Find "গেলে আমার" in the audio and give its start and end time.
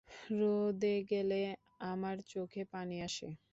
1.11-2.15